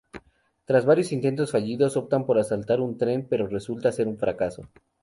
[0.65, 4.67] Tras varios intentos fallidos, optan por asaltar un tren, pero resulta ser un fracaso.